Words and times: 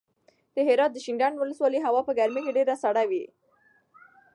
د 0.55 0.57
هرات 0.67 0.91
د 0.93 0.97
شینډنډ 1.05 1.35
ولسوالۍ 1.37 1.79
هوا 1.81 2.01
په 2.07 2.11
ژمي 2.17 2.41
کې 2.45 2.55
ډېره 2.57 2.75
سړه 2.83 3.03
وي. 3.09 3.25